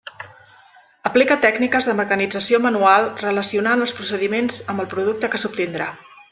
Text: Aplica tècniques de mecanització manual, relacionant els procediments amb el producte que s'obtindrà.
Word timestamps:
Aplica 1.09 1.37
tècniques 1.43 1.89
de 1.89 1.95
mecanització 1.99 2.61
manual, 2.65 3.07
relacionant 3.27 3.87
els 3.87 3.95
procediments 4.01 4.61
amb 4.75 4.85
el 4.87 4.93
producte 4.97 5.35
que 5.35 5.45
s'obtindrà. 5.45 5.95